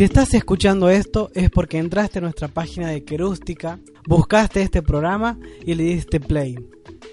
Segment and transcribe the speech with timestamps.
[0.00, 5.38] Si estás escuchando esto es porque entraste a nuestra página de Querústica, buscaste este programa
[5.62, 6.56] y le diste play.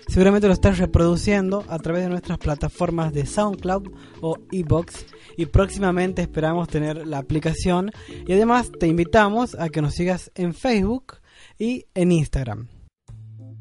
[0.08, 3.90] Seguramente lo estás reproduciendo a través de nuestras plataformas de SoundCloud
[4.22, 5.05] o eBox
[5.36, 7.92] y próximamente esperamos tener la aplicación
[8.26, 11.16] y además te invitamos a que nos sigas en Facebook
[11.59, 12.70] y en Instagram.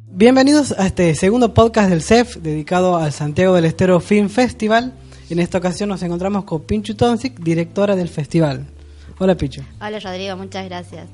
[0.07, 4.95] Bienvenidos a este segundo podcast del CEF dedicado al Santiago del Estero Film Festival.
[5.31, 8.69] En esta ocasión nos encontramos con Pinchu Tonsic, directora del festival.
[9.19, 9.63] Hola Pichu.
[9.81, 11.07] Hola Rodrigo, muchas gracias.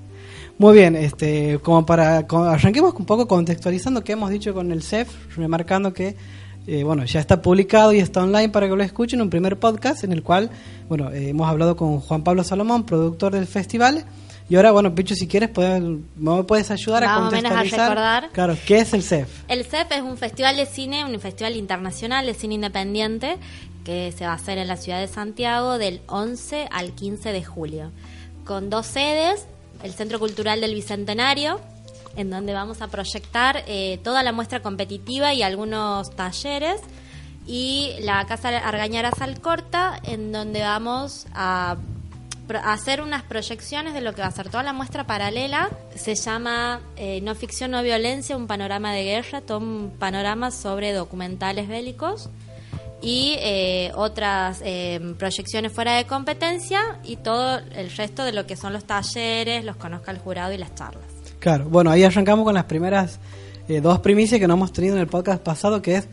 [0.59, 5.37] Muy bien, este, como para arranquemos un poco contextualizando qué hemos dicho con el CEF,
[5.37, 6.17] remarcando que
[6.67, 10.05] eh, bueno, ya está publicado y está online para que lo escuchen, un primer podcast
[10.05, 10.51] en el cual
[10.89, 14.05] bueno, eh, hemos hablado con Juan Pablo Salomón, productor del festival.
[14.53, 17.89] Y ahora, bueno, Pichu, si quieres, puedes, me puedes ayudar a o menos a contextualizar.
[17.89, 18.31] recordar.
[18.33, 19.45] Claro, ¿qué es el CEF?
[19.49, 23.39] El CEP es un festival de cine, un festival internacional de cine independiente
[23.83, 27.43] que se va a hacer en la ciudad de Santiago del 11 al 15 de
[27.43, 27.93] julio,
[28.45, 29.47] con dos sedes,
[29.83, 31.59] el Centro Cultural del Bicentenario,
[32.17, 36.83] en donde vamos a proyectar eh, toda la muestra competitiva y algunos talleres,
[37.47, 41.79] y la Casa Argañara Salcorta, en donde vamos a
[42.57, 45.71] hacer unas proyecciones de lo que va a ser toda la muestra paralela.
[45.95, 50.93] Se llama eh, No ficción, no violencia, un panorama de guerra, todo un panorama sobre
[50.93, 52.31] documentales bélicos
[53.03, 58.57] y eh, otras eh, proyecciones fuera de competencia y todo el resto de lo que
[58.57, 61.05] son los talleres, los conozca el jurado y las charlas.
[61.41, 63.19] Claro, bueno, ahí arrancamos con las primeras
[63.69, 66.09] eh, dos primicias que no hemos tenido en el podcast pasado, que es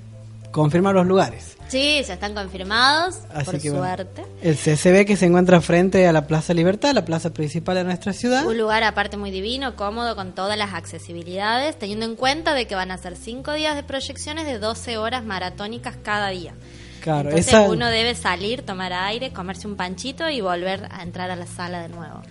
[0.52, 1.56] confirmar los lugares.
[1.68, 4.24] Sí, ya están confirmados, Así por que bueno, suerte.
[4.42, 8.12] el CCB que se encuentra frente a la Plaza Libertad, la plaza principal de nuestra
[8.14, 8.46] ciudad.
[8.48, 12.74] Un lugar aparte muy divino, cómodo, con todas las accesibilidades, teniendo en cuenta de que
[12.74, 16.54] van a ser cinco días de proyecciones de 12 horas maratónicas cada día.
[17.02, 21.30] Claro, Entonces esa- uno debe salir, tomar aire, comerse un panchito y volver a entrar
[21.32, 22.22] a la sala de nuevo.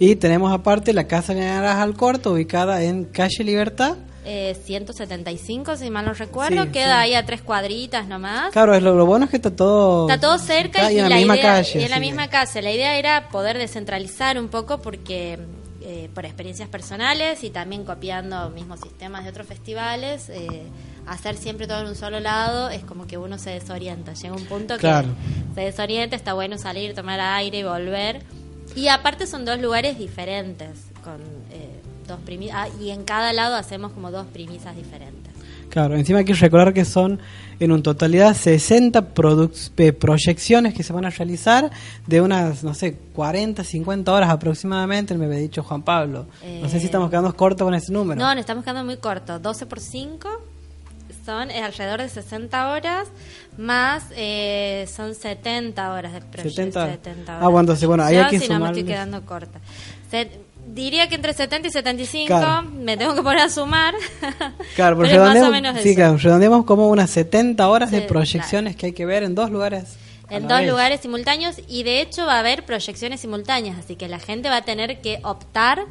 [0.00, 3.96] Y tenemos aparte la Casa de Naranjas al Corto, ubicada en Calle Libertad.
[4.30, 7.08] Eh, 175, si mal no recuerdo, Sí, queda sí.
[7.08, 8.52] ahí a tres cuadritas nomás.
[8.52, 10.06] Claro, es lo, lo bueno es que está todo...
[10.06, 11.80] Está todo cerca y, en la, misma idea- calle.
[11.80, 12.60] y en la misma calle.
[12.62, 15.38] La idea era poder descentralizar un poco porque
[15.80, 20.64] eh, por experiencias personales y también copiando mismos sistemas de otros festivales, eh,
[21.06, 24.12] hacer siempre todo en un solo lado es como que uno se desorienta.
[24.12, 25.08] Llega un punto Claro.
[25.08, 28.22] que se desorienta, está bueno salir, tomar aire y volver.
[28.76, 30.68] Y aparte son dos lugares diferentes,
[31.02, 31.67] con eh,
[32.08, 32.18] dos
[32.52, 35.32] ah, y en cada lado hacemos como dos premisas diferentes.
[35.70, 37.20] Claro, encima hay que recordar que son
[37.60, 41.70] en un totalidad 60 produc- eh, proyecciones que se van a realizar
[42.06, 46.26] de unas, no sé, 40, 50 horas aproximadamente, me había dicho Juan Pablo.
[46.62, 48.18] no sé Eh, si estamos quedando cortos con ese número.
[48.18, 49.42] No, nos estamos quedando muy cortos.
[49.42, 50.28] 12 por 5
[51.26, 53.08] son eh, alrededor de 60 horas,
[53.58, 56.72] más eh, son 70 horas de proyección.
[56.72, 57.38] 70.
[57.40, 59.60] Ah, bueno, entonces, bueno, ahí hay que si no, me estoy quedando corta.
[60.10, 60.30] Se-
[60.74, 62.62] diría que entre 70 y 75 Claro.
[62.70, 63.94] me tengo que poner a sumar.
[64.76, 67.90] Claro, pero, pero es más o redondeamos- menos sí, claro, redondeamos como unas 70 horas
[67.90, 69.96] de proyecciones que hay que ver en dos lugares.
[70.30, 70.68] en dos vez.
[70.70, 74.56] lugares simultáneos y de hecho va a haber proyecciones simultáneas, así que la gente va
[74.58, 75.84] a tener que optar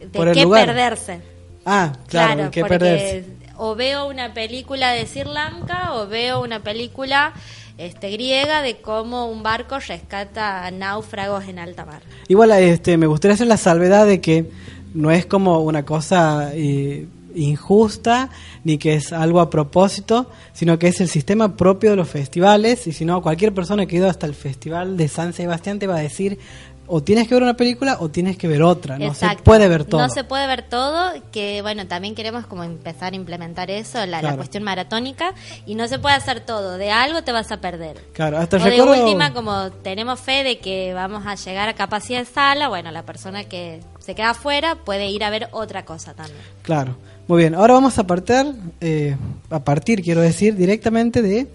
[0.00, 0.66] de Por qué lugar.
[0.66, 1.20] perderse.
[1.66, 3.24] Ah, claro, que porque perderse.
[3.56, 7.32] o veo una película de Sri Lanka o veo una película
[7.78, 12.02] este, griega de cómo un barco rescata náufragos en alta mar.
[12.28, 14.50] Igual este, me gustaría hacer la salvedad de que
[14.94, 18.30] no es como una cosa eh, injusta
[18.62, 22.86] ni que es algo a propósito, sino que es el sistema propio de los festivales
[22.86, 25.86] y si no, cualquier persona que ha ido hasta el festival de San Sebastián te
[25.86, 26.38] va a decir
[26.86, 29.84] o tienes que ver una película o tienes que ver otra, no se puede ver
[29.84, 30.00] todo.
[30.00, 34.36] No se puede ver todo, que bueno, también queremos como empezar a implementar eso, la,
[34.36, 35.34] cuestión maratónica,
[35.66, 38.04] y no se puede hacer todo, de algo te vas a perder.
[38.12, 41.74] Claro, hasta o de recuerdo- última, como tenemos fe de que vamos a llegar a
[41.74, 45.84] capacidad de sala, bueno, la persona que se queda afuera puede ir a ver otra
[45.84, 46.38] cosa también.
[46.62, 46.96] Claro,
[47.26, 47.54] muy bien.
[47.54, 49.16] Ahora vamos a partir, eh,
[49.50, 51.46] a partir, quiero decir, directamente de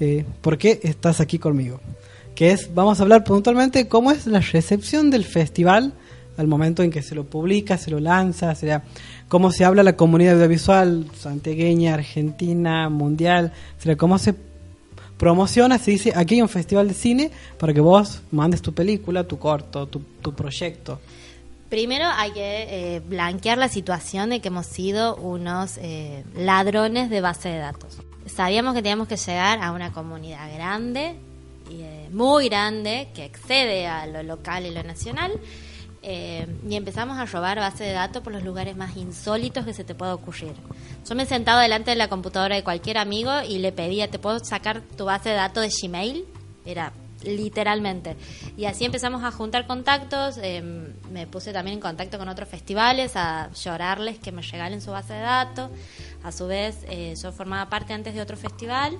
[0.00, 1.80] eh, por qué estás aquí conmigo.
[2.36, 5.92] Que es, vamos a hablar puntualmente cómo es la recepción del festival
[6.36, 8.84] al momento en que se lo publica, se lo lanza, sea,
[9.26, 14.34] cómo se habla la comunidad audiovisual santiagueña, argentina, mundial, sea, cómo se
[15.16, 19.24] promociona, se dice, aquí hay un festival de cine para que vos mandes tu película,
[19.24, 21.00] tu corto, tu, tu proyecto.
[21.68, 27.20] Primero hay que eh, blanquear la situación de que hemos sido unos eh, ladrones de
[27.20, 27.98] base de datos.
[28.26, 31.16] Sabíamos que teníamos que llegar a una comunidad grande,
[31.70, 35.32] eh, muy grande, que excede a lo local y lo nacional,
[36.02, 39.82] eh, y empezamos a robar base de datos por los lugares más insólitos que se
[39.82, 40.52] te pueda ocurrir.
[41.08, 44.18] Yo me he sentado delante de la computadora de cualquier amigo y le pedía, ¿te
[44.18, 46.24] puedo sacar tu base de datos de Gmail?
[46.64, 46.92] Era
[47.24, 48.16] literalmente.
[48.56, 50.62] Y así empezamos a juntar contactos, eh,
[51.10, 55.14] me puse también en contacto con otros festivales a llorarles que me regalen su base
[55.14, 55.70] de datos.
[56.22, 58.96] A su vez, eh, yo formaba parte antes de otro festival,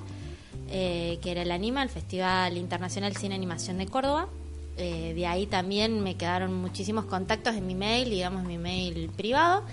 [0.70, 4.28] eh, que era el ANIMA, el Festival Internacional Cine Animación de Córdoba.
[4.76, 9.64] Eh, de ahí también me quedaron muchísimos contactos en mi mail, digamos mi mail privado.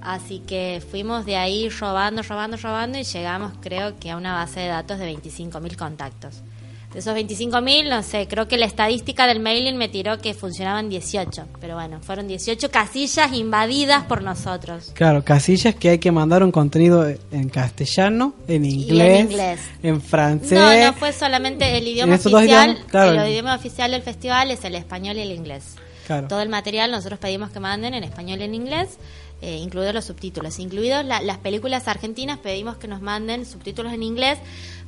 [0.00, 4.60] Así que fuimos de ahí robando, robando, robando y llegamos creo que a una base
[4.60, 6.42] de datos de 25.000 contactos.
[6.92, 10.90] De esos 25.000, no sé, creo que la estadística del mailing me tiró que funcionaban
[10.90, 11.46] 18.
[11.60, 14.90] Pero bueno, fueron 18 casillas invadidas por nosotros.
[14.94, 19.60] Claro, casillas que hay que mandar un contenido en castellano, en inglés, en inglés.
[20.06, 20.52] francés.
[20.58, 22.44] No, no fue solamente el idioma oficial.
[22.44, 23.22] idiomas, claro.
[23.22, 25.76] El idioma oficial del festival es el español y el inglés.
[26.06, 26.28] Claro.
[26.28, 28.98] Todo el material nosotros pedimos que manden en español y en inglés,
[29.40, 30.58] eh, incluidos los subtítulos.
[30.58, 34.38] Incluidos la- las películas argentinas, pedimos que nos manden subtítulos en inglés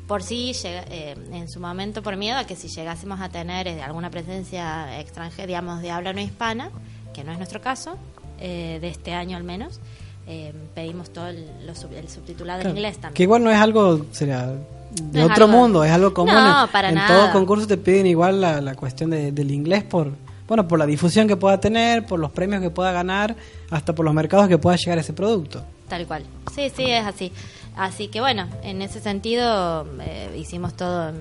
[0.06, 3.66] por si llega- eh, en su momento por miedo a que si llegásemos a tener
[3.68, 6.70] eh, alguna presencia extranjera, digamos, de habla no hispana,
[7.14, 7.96] que no es nuestro caso,
[8.40, 9.80] eh, de este año al menos,
[10.26, 13.14] eh, pedimos todo el, los el subtitulado Claro, en inglés también.
[13.14, 14.52] Que igual no es algo será,
[14.92, 16.34] de No otro algo- mundo, es algo común.
[16.34, 17.08] No, En- para en nada.
[17.08, 20.12] todo concurso te piden igual la, la cuestión de- del inglés por
[20.46, 23.34] bueno por la difusión que pueda tener, por los premios que pueda ganar,
[23.70, 25.64] hasta por los mercados que pueda llegar ese producto.
[25.88, 26.22] Tal cual.
[26.54, 27.32] Sí, sí, es así.
[27.76, 31.12] Así que bueno, en ese sentido eh, hicimos todo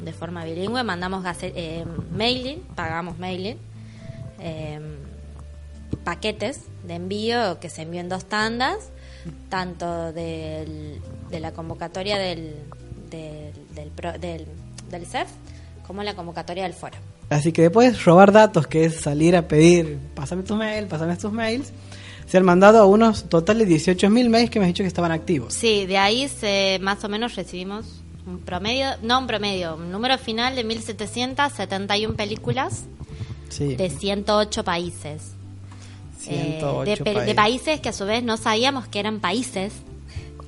[0.00, 3.56] de forma bilingüe, mandamos eh, mailing, pagamos mailing,
[4.40, 4.80] eh,
[6.04, 8.90] paquetes de envío que se envió en dos tandas,
[9.48, 11.00] tanto del-
[11.30, 12.54] de la convocatoria del,
[13.10, 14.46] del, del, pro- del,
[14.90, 15.28] del CEF
[15.86, 16.96] como la convocatoria del foro.
[17.30, 21.16] Así que después de robar datos, que es salir a pedir, pásame tu mail, pásame
[21.16, 21.72] tus mails,
[22.26, 25.52] se han mandado a unos totales 18.000 mails que me has dicho que estaban activos.
[25.54, 27.86] Sí, de ahí se, más o menos recibimos
[28.26, 32.84] un promedio, no un promedio, un número final de 1.771 películas
[33.48, 33.74] Sí.
[33.76, 35.32] de 108 países.
[36.28, 37.34] Eh, 108 de, pe- de países.
[37.34, 39.72] países que a su vez no sabíamos que eran países,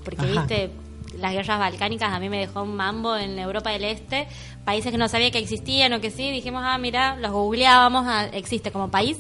[0.05, 0.41] porque Ajá.
[0.47, 0.71] viste,
[1.19, 4.27] las guerras balcánicas a mí me dejó un mambo en Europa del Este,
[4.65, 8.27] países que no sabía que existían o que sí, dijimos, ah, mira, los googleábamos, ah,
[8.33, 9.19] existe como país.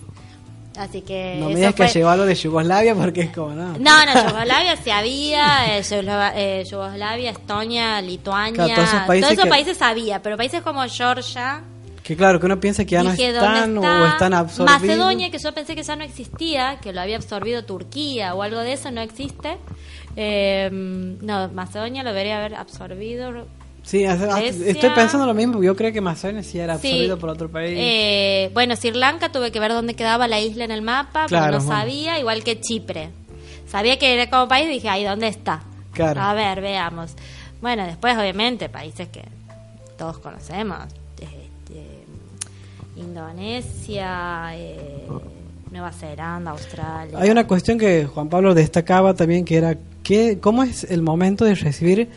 [0.77, 1.37] Así que...
[1.39, 3.79] no me digas que llegó algo de Yugoslavia porque es como no.
[3.79, 9.83] no, no, Yugoslavia sí había, eh, eh, Yugoslavia, Estonia, Lituania, Claro, todos esos países países
[9.83, 11.63] había, pero países como Georgia,
[12.03, 14.03] Que claro, que uno piensa que ya no dije, ¿dónde están está?
[14.03, 14.81] o están absorbidos.
[14.81, 18.59] Macedonia, que yo pensé que ya no existía, que lo había absorbido Turquía o algo
[18.61, 19.59] de eso, no existe.
[20.17, 23.47] Eh, no, Macedonia lo debería haber absorbido.
[23.85, 24.39] Sí, Grecia.
[24.41, 25.63] estoy pensando lo mismo.
[25.63, 26.89] Yo creo que Macedonia sí era Sí.
[26.89, 27.75] absorbido por otro país.
[27.79, 31.59] Eh, bueno, Sri Lanka tuve que ver dónde quedaba la isla en el mapa, Claro,
[31.59, 31.73] no bueno.
[31.81, 33.11] sabía, igual que Chipre.
[33.69, 35.63] Sabía que era como país, dije, ahí, ¿dónde está?
[35.93, 36.21] Claro.
[36.21, 37.13] A ver, veamos.
[37.61, 39.23] Bueno, después, obviamente, países que
[39.99, 40.79] todos conocemos.
[41.21, 42.05] este,
[42.97, 45.07] Indonesia, eh,
[45.71, 47.19] Nueva Zelanda, Australia.
[47.19, 51.45] Hay una cuestión que Juan Pablo destacaba también que era que cómo es el momento
[51.45, 52.09] de recibir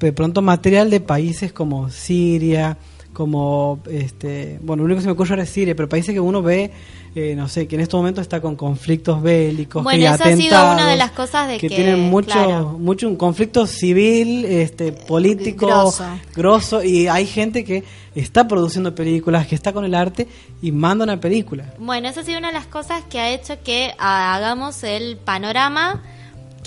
[0.00, 2.78] de pronto material de países como Siria,
[3.12, 6.20] como este, bueno, lo único que se me ocurre ahora es Siria, pero países que
[6.20, 6.70] uno ve
[7.14, 10.72] eh, no sé, que en estos momentos está con conflictos bélicos, Bueno, que ha sido
[10.72, 12.76] una de las cosas de que, tienen mucho claro.
[12.78, 16.04] mucho un conflicto civil, este político grosso.
[16.36, 17.82] grosso y hay gente que
[18.14, 20.28] está produciendo películas, que está con el arte
[20.62, 21.74] y manda una película.
[21.78, 26.02] Bueno, esa ha sido una de las cosas que ha hecho que hagamos el panorama,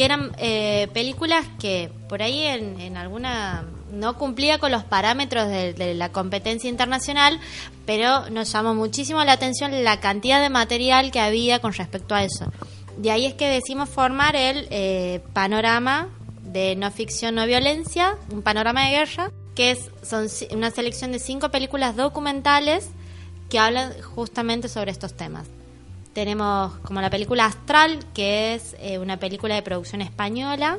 [0.02, 5.48] que eran eh, películas que por ahí en, en alguna no cumplía con los parámetros
[5.48, 7.40] de, la competencia internacional,
[7.86, 12.24] pero nos llamó muchísimo la atención la cantidad de material que había con respecto a
[12.24, 12.52] eso.
[12.98, 16.08] De ahí es que decimos formar el eh, panorama
[16.42, 21.20] de no ficción, no violencia, un panorama de guerra, que es son una selección de
[21.20, 22.90] cinco películas documentales
[23.52, 25.48] que hablan justamente sobre estos temas.
[26.14, 30.78] Tenemos como la película Astral, que es eh, una película de producción española,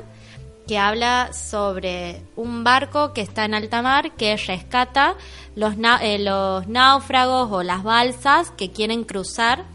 [0.67, 5.15] que habla sobre un barco que está en alta mar que rescata
[5.55, 9.65] los, na- eh, los náufragos o las balsas que quieren cruzar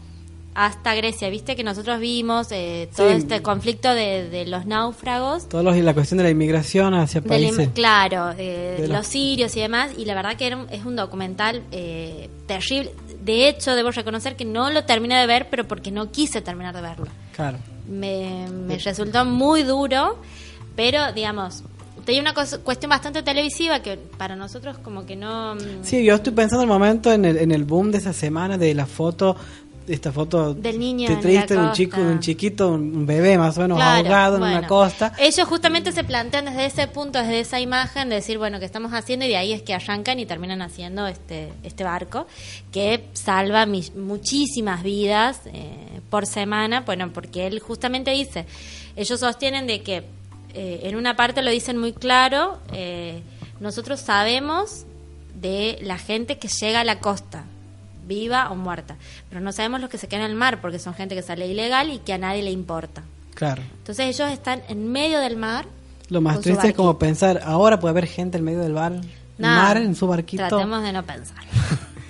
[0.55, 1.29] hasta Grecia.
[1.29, 3.15] Viste que nosotros vimos eh, todo Sí.
[3.17, 5.47] este conflicto de, de los náufragos.
[5.47, 7.69] Todos los, la cuestión de la inmigración hacia países.
[7.73, 12.29] claro, eh, los sirios y demás, y la verdad que un- es un documental eh,
[12.47, 12.91] terrible.
[13.23, 16.75] De hecho, debo reconocer que no lo terminé de ver, pero porque no quise terminar
[16.75, 17.07] de verlo.
[17.35, 17.57] Claro.
[17.87, 20.17] Me, me resultó muy duro,
[20.75, 21.63] pero digamos,
[22.05, 25.55] tenía una cos- cuestión bastante televisiva que para nosotros como que no...
[25.55, 28.57] mm, Sí, yo estoy pensando el momento en el, en el boom de esa semana
[28.57, 29.35] de la foto,
[29.93, 33.57] esta foto Del niño te la de un chico, de un chiquito, un bebé más
[33.57, 35.13] o menos Claro, ahogado en una costa.
[35.19, 38.91] Ellos justamente se plantean desde ese punto, desde esa imagen, de decir, bueno, ¿qué estamos
[38.93, 39.25] haciendo?
[39.25, 42.27] Y de ahí es que arrancan y terminan haciendo este, este barco
[42.71, 46.81] que salva mis- muchísimas vidas eh, por semana.
[46.81, 48.45] Bueno, porque él justamente dice,
[48.95, 50.03] ellos sostienen de que
[50.53, 53.21] eh, en una parte lo dicen muy claro, eh,
[53.59, 54.85] nosotros sabemos
[55.35, 57.45] de la gente que llega a la costa,
[58.09, 58.97] viva o muerta,
[59.29, 61.47] pero no sabemos los que se quedan en el mar porque son gente que sale
[61.47, 63.03] ilegal y que a nadie le importa.
[63.35, 63.61] Claro.
[63.77, 65.65] Entonces ellos están en medio del mar.
[66.09, 68.93] Lo más triste es como pensar, ahora puede haber gente en medio del bar,
[69.37, 70.45] Nada, mar en su barquito.
[70.47, 71.37] Tratemos de no pensar.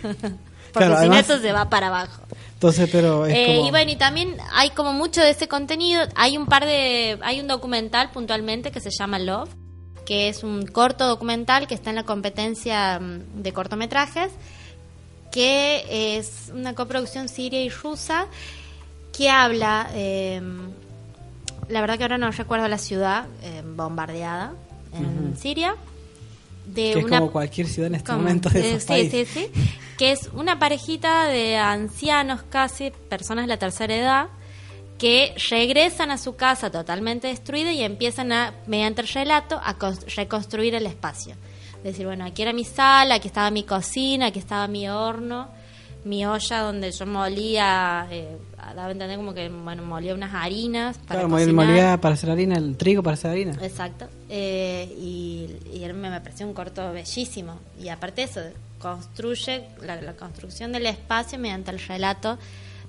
[0.73, 2.21] Porque Claro, si no, esto se va para abajo.
[2.53, 3.67] Entonces, pero es Eh, como...
[3.67, 6.01] Y bueno, y también hay como mucho de ese contenido.
[6.15, 7.17] Hay un par de.
[7.23, 9.49] Hay un documental puntualmente que se llama Love,
[10.05, 14.31] que es un corto documental que está en la competencia mm, de cortometrajes,
[15.31, 18.27] que es una coproducción siria y rusa,
[19.15, 19.89] que habla.
[19.93, 20.41] eh,
[21.67, 24.53] la verdad que ahora no recuerdo la ciudad eh, bombardeada
[24.93, 25.75] en Siria.
[26.65, 29.25] De que es una como cualquier ciudad en este como- momento de eh, sí, sí,
[29.25, 29.51] sí.
[29.97, 34.27] Que es una parejita de ancianos casi, personas de la tercera edad,
[34.97, 40.05] que regresan a su casa totalmente destruida y empiezan a, mediante el relato, a cons-
[40.15, 41.35] reconstruir el espacio.
[41.83, 45.47] Decir, bueno, aquí era mi sala, aquí estaba mi cocina, aquí estaba mi horno,
[46.03, 50.97] mi olla donde yo molía, eh, daba a entender como que, bueno, molía unas harinas
[50.99, 51.53] para Claro, cocinar.
[51.67, 53.53] molía para hacer harina, el trigo para hacer harina.
[53.61, 54.07] Exacto.
[54.29, 57.59] Eh, y, y él me, me pareció un corto bellísimo.
[57.81, 58.41] Y aparte eso,
[58.79, 62.37] construye la, la construcción del espacio mediante el relato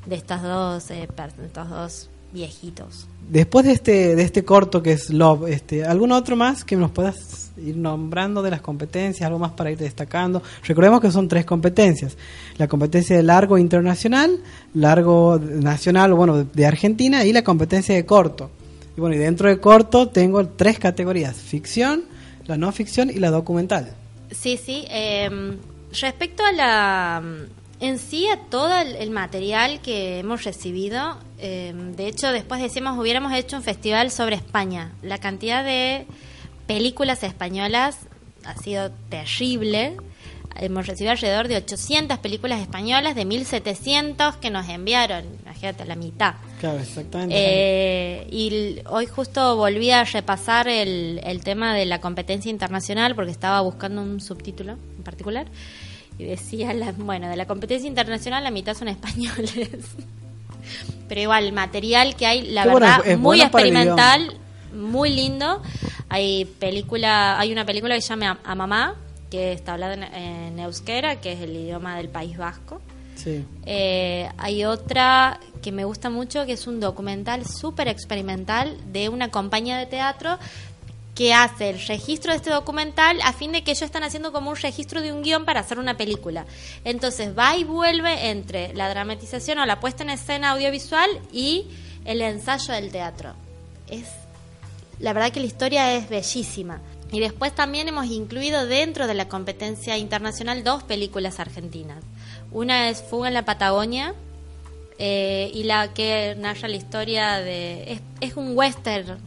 [0.06, 3.06] de estas dos, eh, per- estos dos viejitos.
[3.28, 6.90] Después de este, de este corto que es Love, este, ¿algún otro más que nos
[6.90, 9.24] puedas ir nombrando de las competencias?
[9.26, 10.42] ¿Algo más para ir destacando?
[10.64, 12.16] Recordemos que son tres competencias.
[12.58, 14.40] La competencia de largo internacional,
[14.74, 18.50] largo nacional, bueno, de- Argentina, y la competencia de corto.
[18.96, 22.02] Y bueno, y dentro de corto tengo tres categorías, ficción,
[22.46, 23.92] la no ficción y la documental.
[24.32, 24.84] Sí, sí.
[24.90, 25.56] eh,
[26.00, 27.22] respecto a la.
[27.80, 32.98] En sí, a todo el, el material que hemos recibido, eh, de hecho, después decimos,
[32.98, 34.92] hubiéramos hecho un festival sobre España.
[35.02, 36.06] La cantidad de
[36.66, 37.96] películas españolas
[38.44, 39.96] ha sido terrible.
[40.56, 45.24] Hemos recibido alrededor de 800 películas españolas de 1700 que nos enviaron.
[45.42, 46.34] Imagínate, la mitad.
[46.58, 47.34] Claro, exactamente.
[47.34, 53.30] Eh, y hoy justo volví a repasar el, el tema de la competencia internacional porque
[53.30, 55.46] estaba buscando un subtítulo en particular
[56.20, 59.70] y decía, la, bueno, de la competencia internacional la mitad son españoles.
[61.08, 64.36] Pero igual, el material que hay, la Qué bueno, verdad, es muy bueno experimental,
[64.74, 65.62] muy lindo.
[66.10, 68.96] Hay película, hay una película que se llama A, Mamá,
[69.30, 72.82] que está hablada en, en euskera, que es el idioma del País Vasco.
[73.16, 73.46] sí.
[73.64, 79.30] Eh, hay otra que me gusta mucho, que es un documental súper experimental de una
[79.30, 80.38] compañía de teatro
[81.20, 84.48] que hace el registro de este documental a fin de que ellos están haciendo como
[84.48, 86.46] un registro de un guion para hacer una película.
[86.82, 91.66] Entonces va y vuelve entre la dramatización o la puesta en escena audiovisual y
[92.06, 93.34] el ensayo del teatro.
[93.86, 94.06] Es
[94.98, 96.80] la verdad que la historia es bellísima.
[97.12, 102.02] Y después también hemos incluido dentro de la competencia internacional dos películas argentinas.
[102.50, 104.14] Una es Fuga en la Patagonia
[104.98, 107.92] eh, y la que narra la historia de...
[107.92, 109.18] Es, es un western,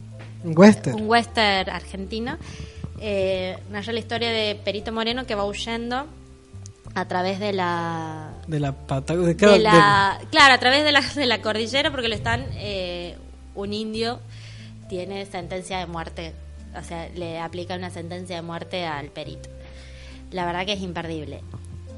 [0.44, 1.00] Un western.
[1.00, 2.36] un western argentino.
[3.00, 6.06] Eh, narra la historia de Perito Moreno que va huyendo
[6.94, 9.28] a través de la De la Patagonia.
[9.30, 12.44] de claro, la, claro, a través de la, de la cordillera, porque lo están.
[12.54, 13.16] eh,
[13.56, 14.20] un indio
[14.88, 16.32] tiene sentencia de muerte,
[16.76, 19.48] o sea, le aplica una sentencia de muerte al perito.
[20.32, 21.40] La verdad que es imperdible.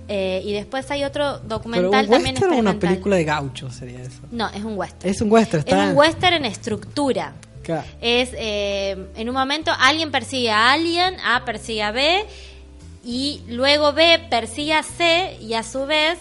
[0.09, 2.89] Eh, y después hay otro Pero documental un también western o una experimental.
[2.91, 4.21] película de gaucho sería eso.
[4.31, 5.11] No, es un western.
[5.11, 7.33] Es un western, Es está- un western en estructura.
[7.67, 7.85] Claro.
[8.01, 12.25] Es, eh, en un momento alguien persigue a alguien, A persigue a B,
[13.05, 16.17] y luego B persigue a C, y a su vez,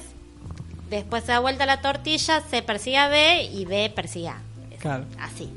[0.90, 4.42] después se da vuelta la tortilla, C persigue a B y B persigue a
[4.80, 5.06] Claro.
[5.20, 5.50] Así.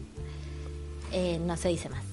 [1.12, 2.04] Eh, no se dice más.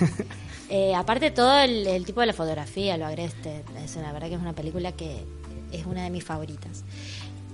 [0.72, 4.36] Eh, aparte todo el, el tipo de la fotografía, lo agreste, es una verdad que
[4.36, 5.24] es una película que
[5.72, 6.84] es una de mis favoritas.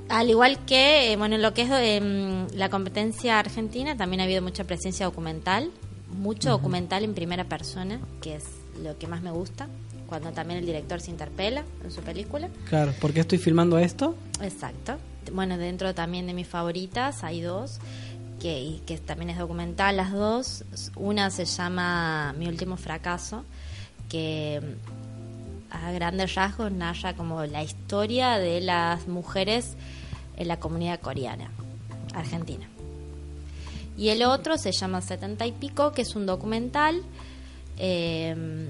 [0.09, 4.25] Al igual que, eh, bueno, en lo que es em, la competencia argentina, también ha
[4.25, 5.71] habido mucha presencia documental,
[6.17, 8.45] mucho documental en primera persona, que es
[8.83, 9.69] lo que más me gusta,
[10.07, 12.49] cuando también el director se interpela en su película.
[12.69, 14.17] Claro, ¿por qué estoy filmando esto?
[14.41, 14.99] Exacto.
[15.33, 17.79] Bueno, dentro también de mis favoritas hay dos,
[18.41, 20.65] que, que también es documental las dos.
[20.95, 23.45] Una se llama Mi último fracaso,
[24.09, 24.61] que
[25.71, 29.75] a grandes rasgos narra como la historia de las mujeres
[30.37, 31.51] en la comunidad coreana,
[32.15, 32.69] argentina.
[33.97, 37.03] Y el otro se llama Setenta y Pico, que es un documental
[37.79, 38.69] eh,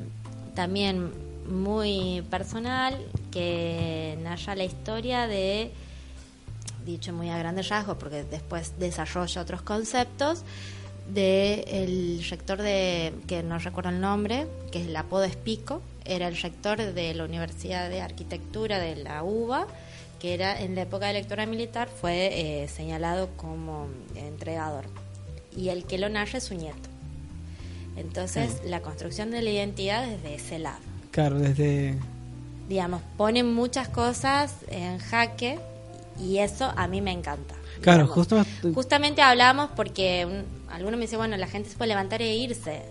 [0.55, 1.13] también
[1.49, 2.99] muy personal,
[3.31, 5.73] que narra la historia de,
[6.85, 10.43] dicho muy a grandes rasgos, porque después desarrolla otros conceptos,
[11.13, 16.29] de el rector de, que no recuerdo el nombre, que el apodo es Pico, era
[16.29, 19.67] el rector de la Universidad de Arquitectura de la UBA,
[20.21, 24.85] que era en la época de la lectura militar fue eh, señalado como entregador.
[25.57, 26.89] Y el que lo narra es su nieto.
[27.97, 30.81] Entonces, la construcción de la identidad desde ese lado.
[31.11, 31.99] Claro, desde...
[32.69, 35.59] Digamos, ponen muchas cosas en jaque
[36.21, 37.55] y eso a mí me encanta.
[37.81, 38.45] Claro, Digamos, justo...
[38.75, 42.83] Justamente hablamos porque un, alguno me dice, bueno, la gente se puede levantar e irse.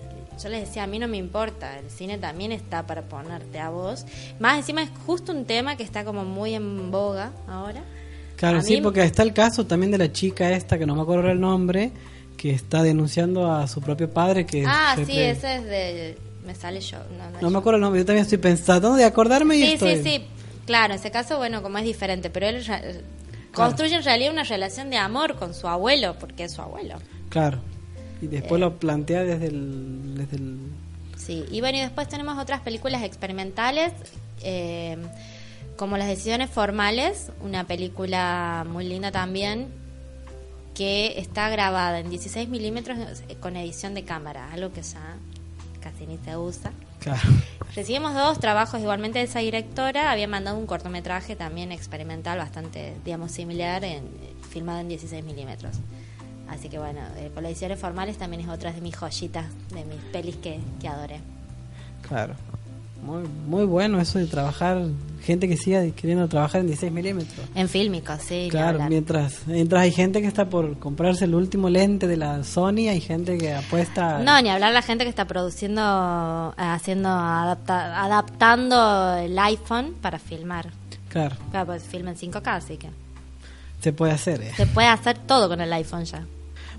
[0.41, 3.69] Yo les decía, a mí no me importa, el cine también está para ponerte a
[3.69, 4.05] vos.
[4.39, 7.83] Más encima es justo un tema que está como muy en boga ahora.
[8.35, 10.93] Claro, A sí, mí- porque está el caso también de la chica esta, que no
[10.95, 11.91] me acuerdo el nombre,
[12.37, 14.65] que está denunciando a su propio padre que...
[14.67, 16.17] Ah, sí, ese es de...
[16.45, 16.97] Me sale yo.
[17.17, 17.57] No, no, No me yo.
[17.59, 19.95] acuerdo el nombre, yo también estoy pensando de acordarme y Sí, estoy...
[19.97, 20.25] sí, sí.
[20.65, 23.01] Claro, en ese caso, bueno, como es diferente, pero él re-
[23.53, 26.95] construye en realidad una relación de amor con su abuelo, porque es su abuelo.
[27.29, 27.59] Claro.
[28.21, 28.59] Y después Eh.
[28.59, 30.15] lo plantea desde el...
[30.17, 30.59] Desde el...
[31.17, 33.93] Sí, y bueno, y después tenemos otras películas experimentales,
[34.43, 34.97] eh,
[35.75, 39.67] como Las Decisiones Formales, una película muy linda también,
[40.75, 45.17] que está grabada en 16 milímetros eh, con edición de cámara, algo que ya
[45.81, 46.71] casi ni se usa.
[46.99, 47.21] Claro.
[47.75, 53.31] Recibimos dos trabajos igualmente de esa directora, había mandado un cortometraje también experimental bastante, digamos,
[53.31, 54.03] similar, en,
[54.49, 55.77] filmado en 16 milímetros.
[56.49, 59.99] Así que bueno, eh, por las formales también es otra de mis joyitas, de mis
[60.11, 61.19] pelis que, que adoré.
[62.07, 62.33] Claro.
[63.03, 64.81] Muy, muy bueno eso de trabajar,
[65.21, 67.45] gente que siga queriendo trabajar en 16 milímetros.
[67.53, 68.47] En fílmicos, sí.
[68.49, 72.89] Claro, mientras, mientras hay gente que está por comprarse el último lente de la Sony,
[72.89, 74.19] hay gente que apuesta...
[74.23, 75.81] No, ni hablar la gente que está produciendo,
[76.57, 80.69] haciendo, adapta- adaptando el iPhone para filmar.
[81.09, 82.89] Claro, Claro, pues filma en 5K, así que
[83.81, 84.41] se puede hacer.
[84.41, 84.51] eh.
[84.57, 86.25] se puede hacer todo con el iPhone ya.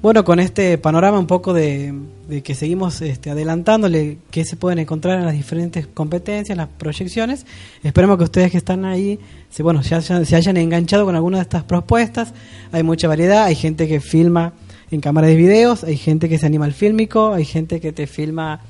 [0.02, 1.94] Bueno, con este panorama un poco de,
[2.28, 7.46] de que seguimos este, adelantándole qué se pueden encontrar en las diferentes competencias, las proyecciones,
[7.82, 11.38] esperemos que ustedes que están ahí se, bueno, se, hayan, se hayan enganchado con alguna
[11.38, 12.34] de estas propuestas.
[12.72, 14.52] Hay mucha variedad, hay gente que filma
[14.90, 18.06] en cámara de videos, hay gente que se anima al fílmico, hay gente que te
[18.06, 18.60] filma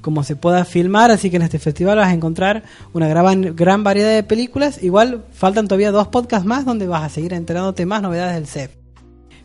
[0.00, 2.62] como se pueda filmar, así que en este festival vas a encontrar
[2.94, 4.82] una gran, gran variedad de películas.
[4.82, 8.79] Igual faltan todavía dos podcasts más donde vas a seguir enterándote más novedades del CEP.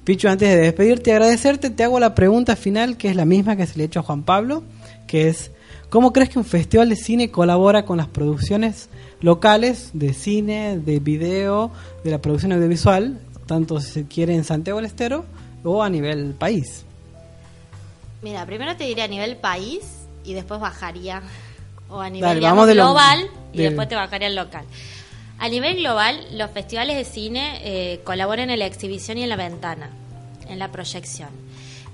[0.06, 3.56] Pichu, antes de despedirte y agradecerte, te hago la pregunta final, que es la misma
[3.56, 4.64] que se le he hecho a Juan Pablo,
[5.08, 5.52] que es,
[5.90, 8.90] ¿cómo crees que un festival de cine colabora con las producciones
[9.22, 11.72] locales de cine, de video,
[12.04, 15.26] de la producción audiovisual, tanto si se quiere en Santiago del Estero
[15.64, 16.86] o a nivel país?
[18.22, 19.82] Mira, primero te diré a nivel país
[20.24, 21.22] y después bajaría,
[21.90, 23.20] o a nivel Dale, digamos, vamos de lo- global
[23.54, 24.66] y del- después te bajaría al local.
[25.40, 29.36] A nivel global, los festivales de cine eh, colaboran en la exhibición y en la
[29.36, 29.90] ventana,
[30.48, 31.30] en la proyección.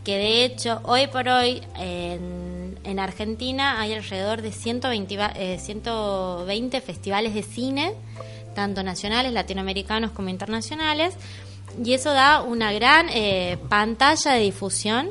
[0.04, 5.58] Que de hecho, hoy por hoy, en, en Argentina hay alrededor de 120, va- eh,
[5.60, 7.93] 120 festivales de cine,
[8.56, 11.15] tanto nacionales, latinoamericanos como internacionales,
[11.84, 15.10] y eso da una gran eh, pantalla de difusión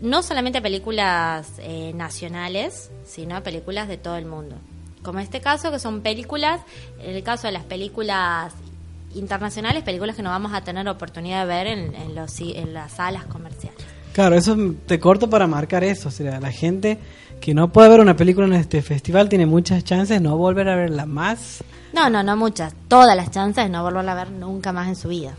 [0.00, 4.56] no solamente películas eh, nacionales, sino películas de todo el mundo.
[5.06, 6.60] Como en este caso, que son películas,
[7.00, 8.52] en el caso de las películas
[9.14, 12.92] internacionales, películas que no vamos a tener oportunidad de ver en, en los, en las
[12.92, 13.78] salas comerciales.
[14.12, 16.08] Claro, eso es- te corto para marcar eso.
[16.08, 16.98] O sea, la gente
[17.40, 20.68] que no puede ver una película en este festival tiene muchas chances de no volver
[20.68, 21.62] a verla más.
[21.92, 22.74] No, no, no muchas.
[22.88, 25.34] Todas las chances de no volverla a ver nunca más en su vida.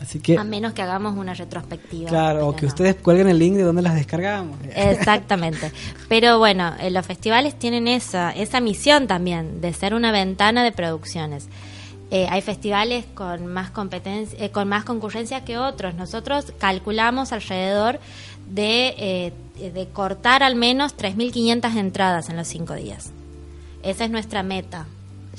[0.00, 2.08] Así que, A menos que hagamos una retrospectiva.
[2.10, 2.68] claro, o que no.
[2.68, 4.58] ustedes cuelguen el link de donde las descargamos.
[4.74, 5.72] Exactamente.
[6.08, 10.72] Pero bueno, eh, los festivales tienen esa, esa misión también de ser una ventana de
[10.72, 11.48] producciones.
[12.10, 15.94] Eh, hay festivales con más competencia, eh, con más concurrencia que otros.
[15.94, 17.98] Nosotros calculamos alrededor
[18.48, 18.94] de,
[19.58, 23.10] eh, de cortar al menos 3.500 entradas en los cinco días.
[23.82, 24.86] Esa es nuestra meta.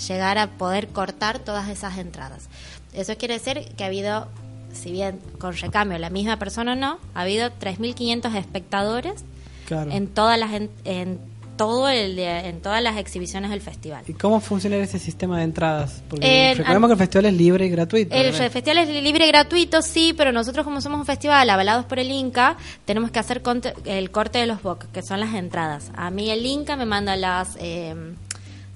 [0.08, 2.50] llegar a poder cortar todas esas entradas.
[2.94, 4.28] Eso quiere decir que ha habido,
[4.74, 9.24] si bien con recambio la misma persona no, ha habido 3.500 espectadores
[9.66, 9.92] Claro.
[9.92, 11.20] en todas las en, en
[11.58, 14.04] todo el en todas las exhibiciones del festival.
[14.08, 16.04] ¿Y cómo funciona ese sistema de entradas?
[16.08, 18.16] Porque Eh, recordemos que el festival es libre y gratuito.
[18.16, 21.98] El festival es libre y gratuito, sí, pero nosotros como somos un festival avalados por
[22.00, 25.92] el Inca, tenemos que hacer conte- el corte de los BOC, que son las entradas.
[25.96, 27.58] A mí el Inca me manda las...
[27.60, 27.96] eh,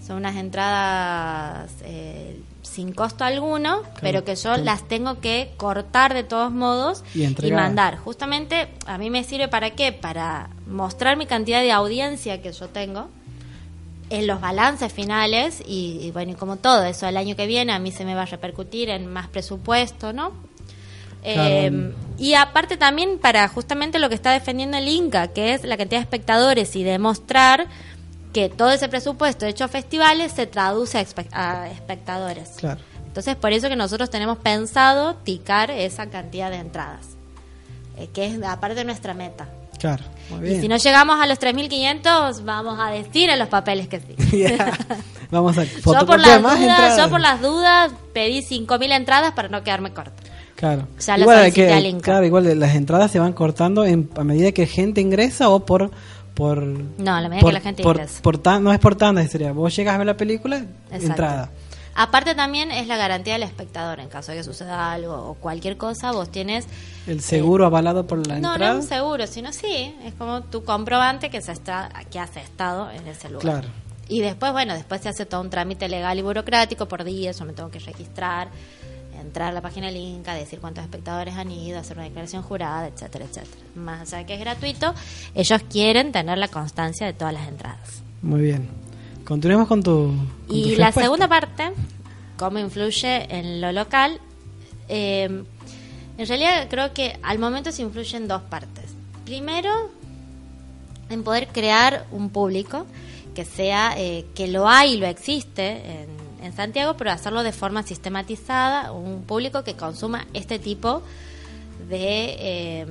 [0.06, 6.24] son unas entradas eh, sin costo alguno, pero que yo las tengo que cortar de
[6.24, 7.60] todos modos Y entregar.
[7.62, 7.98] mandar.
[7.98, 9.92] Justamente a mí me sirve para qué?
[9.92, 13.10] Para mostrar mi cantidad de audiencia que yo tengo
[14.10, 17.72] en los balances finales y, y bueno, y como todo eso el año que viene
[17.72, 20.34] a mí se me va a repercutir en más presupuesto, ¿no?
[21.24, 25.78] Eh, y aparte también para justamente lo que está defendiendo el Inca, que es la
[25.78, 27.68] cantidad de espectadores y demostrar
[28.34, 32.50] que todo ese presupuesto hecho a festivales se traduce a, espe- a espectadores.
[32.58, 32.80] Claro.
[33.08, 37.08] Entonces, por eso que nosotros tenemos pensado ticar esa cantidad de entradas,
[37.98, 39.50] eh, que es aparte de nuestra meta.
[39.80, 40.04] Claro.
[40.30, 40.62] Muy Y bien.
[40.62, 44.16] si no llegamos a los 3.500, vamos a decir en los papeles que sí.
[45.32, 46.98] Vamos a yo, por las más dudas, entradas.
[46.98, 50.12] yo por las dudas pedí 5.000 entradas para no quedarme corta.
[50.56, 50.88] Claro.
[51.00, 54.68] Ya lo igual, que, claro, igual las entradas se van cortando en, a medida que
[54.68, 55.90] gente ingresa o por
[56.34, 58.22] por No, la medida por, que la gente por- ingresa.
[58.22, 61.06] por tan- no es por tanda, sería vos llegas a ver la película, Exacto.
[61.08, 61.50] entrada.
[61.94, 64.00] Aparte también es la garantía del espectador.
[64.00, 66.66] En caso de que suceda algo o cualquier cosa, vos tienes...
[67.06, 68.78] El seguro avalado por la No, no entrada.
[68.78, 69.94] es un seguro, sino sí.
[70.06, 73.42] Es como tu comprobante que, se está, que has estado en ese lugar.
[73.42, 73.68] Claro.
[74.08, 77.38] Y después, bueno, después se hace todo un trámite legal y burocrático por días.
[77.40, 78.48] Yo me tengo que registrar,
[79.22, 82.88] entrar a la página del Inca, decir cuántos espectadores han ido, hacer una declaración jurada,
[82.88, 83.62] etcétera, etcétera.
[83.76, 84.94] Más allá de que es gratuito,
[85.36, 88.04] ellos quieren tener la constancia de todas las entradas.
[88.22, 88.68] Muy bien.
[89.24, 91.02] Continuemos con tu con tu Y la respuesta.
[91.02, 91.72] segunda parte,
[92.38, 94.20] cómo influye en lo local,
[94.90, 95.44] eh,
[96.18, 98.92] en realidad creo que al momento se influye en dos partes.
[99.26, 99.90] Primero,
[101.10, 102.86] en poder crear un público
[103.34, 107.52] que sea, eh, que lo hay y lo existe en, en Santiago, pero hacerlo de
[107.52, 111.02] forma sistematizada, un público que consuma este tipo
[111.88, 112.86] de, eh,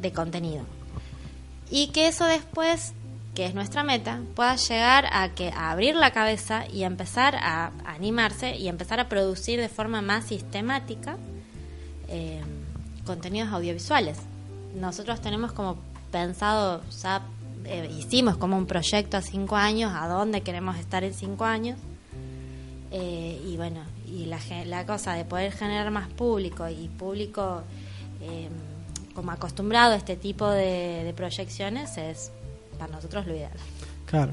[0.00, 0.64] de contenido.
[1.70, 2.92] Y que eso después
[3.34, 7.72] que es nuestra meta pueda llegar a que a abrir la cabeza y empezar a
[7.84, 11.16] animarse y empezar a producir de forma más sistemática
[12.08, 12.40] eh,
[13.04, 14.18] contenidos audiovisuales.
[14.76, 15.76] Nosotros tenemos como
[16.12, 17.22] pensado ya
[17.64, 21.78] eh, hicimos como un proyecto a cinco años a dónde queremos estar en cinco años
[22.96, 27.62] eh, y bueno, y la, la cosa de poder generar más público y público
[28.22, 28.48] eh,
[29.14, 32.30] como acostumbrado a este tipo de, de proyecciones es
[32.78, 33.50] para nosotros lo ideal.
[34.06, 34.32] Claro.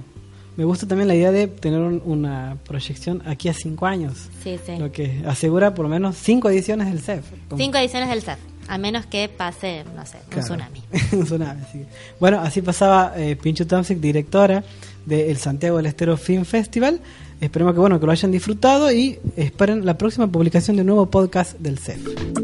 [0.58, 4.28] Me gusta también la idea de tener un- una proyección aquí a cinco años.
[4.44, 4.78] Sí, sí.
[4.78, 7.26] Lo que asegura por lo menos cinco ediciones del CEF.
[7.50, 10.84] Como- Cinco ediciones del CEF, a menos que pase, no sé, un tsunami.
[11.14, 11.86] Un tsunami, sí.
[12.20, 14.64] Bueno, así pasaba eh, Pincho Tomsic, directora
[15.06, 17.00] del Santiago del Estero Film Festival.
[17.42, 21.08] Esperemos que bueno que lo hayan disfrutado y esperen la próxima publicación de un nuevo
[21.08, 22.41] podcast del CEF.